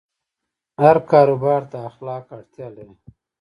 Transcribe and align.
هر 0.81 0.97
کاروبار 1.11 1.61
ته 1.71 1.77
اخلاق 1.89 2.25
اړتیا 2.37 2.67
لري. 2.75 2.95